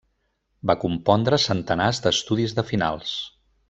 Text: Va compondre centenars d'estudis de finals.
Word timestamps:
Va 0.71 0.75
compondre 0.85 1.39
centenars 1.45 2.03
d'estudis 2.07 2.61
de 2.61 2.69
finals. 2.75 3.17